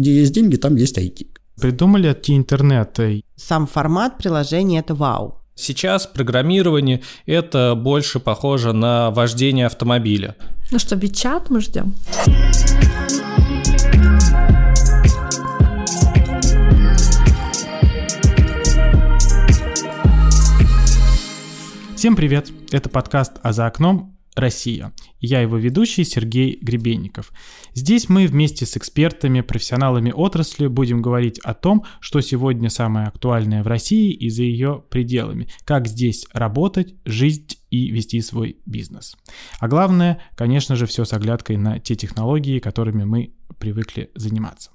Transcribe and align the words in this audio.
Где 0.00 0.14
есть 0.14 0.32
деньги, 0.32 0.56
там 0.56 0.76
есть 0.76 0.96
IT. 0.96 1.26
Придумали 1.60 2.06
от 2.06 2.26
интернета. 2.30 3.20
Сам 3.36 3.66
формат 3.66 4.16
приложения– 4.16 4.78
это 4.80 4.94
вау. 4.94 5.42
Сейчас 5.54 6.06
программирование– 6.06 7.02
это 7.26 7.74
больше 7.74 8.18
похоже 8.18 8.72
на 8.72 9.10
вождение 9.10 9.66
автомобиля. 9.66 10.36
Ну 10.70 10.78
что, 10.78 10.96
бичат 10.96 11.50
мы 11.50 11.60
ждем? 11.60 11.94
Всем 21.94 22.16
привет! 22.16 22.50
Это 22.70 22.88
подкаст 22.88 23.32
«А 23.42 23.52
за 23.52 23.66
окном» 23.66 24.16
Россия. 24.34 24.92
Я 25.18 25.40
его 25.40 25.56
ведущий 25.56 26.04
Сергей 26.04 26.58
Гребенников. 26.60 27.32
Здесь 27.74 28.08
мы 28.08 28.26
вместе 28.26 28.66
с 28.66 28.76
экспертами, 28.76 29.40
профессионалами 29.40 30.12
отрасли 30.12 30.66
будем 30.66 31.02
говорить 31.02 31.38
о 31.40 31.54
том, 31.54 31.84
что 32.00 32.20
сегодня 32.20 32.70
самое 32.70 33.08
актуальное 33.08 33.62
в 33.62 33.66
России 33.66 34.12
и 34.12 34.30
за 34.30 34.42
ее 34.42 34.84
пределами, 34.88 35.48
как 35.64 35.88
здесь 35.88 36.26
работать, 36.32 36.94
жить 37.04 37.58
и 37.70 37.90
вести 37.90 38.20
свой 38.20 38.58
бизнес. 38.66 39.16
А 39.58 39.68
главное, 39.68 40.20
конечно 40.36 40.76
же, 40.76 40.86
все 40.86 41.04
с 41.04 41.12
оглядкой 41.12 41.56
на 41.56 41.78
те 41.78 41.94
технологии, 41.94 42.58
которыми 42.58 43.04
мы 43.04 43.34
привыкли 43.58 44.10
заниматься. 44.14 44.70